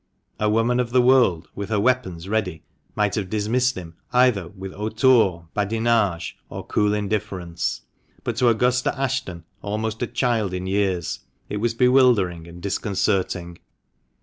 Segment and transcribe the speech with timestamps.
[0.39, 2.63] A woman of the world, with her weapons ready,
[2.95, 7.81] might have dismissed him either with hauteur, badinage, or cool indifference;
[8.23, 11.19] but to Augusta Ashton, almost a child in years,
[11.49, 13.59] it was bewildering and disconcerting.